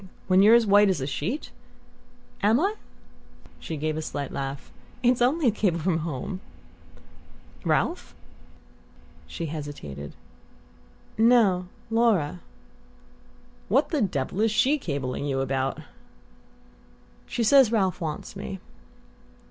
[0.25, 1.51] When you're as white as a sheet?"
[2.41, 2.73] "Am I?"
[3.59, 4.71] She gave a slight laugh.
[5.03, 6.39] "It's only a cable from home."
[7.63, 8.15] "Ralph?"
[9.27, 10.13] She hesitated.
[11.19, 11.67] "No.
[11.91, 12.39] Laura."
[13.69, 15.79] "What the devil is SHE cabling you about?"
[17.27, 18.59] "She says Ralph wants me."